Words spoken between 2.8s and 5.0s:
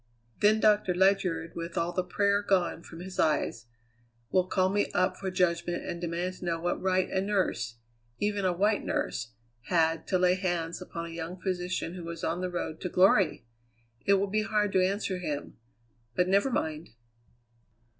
from his eyes, will call me